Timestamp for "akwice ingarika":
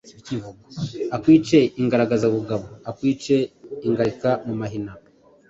2.89-4.31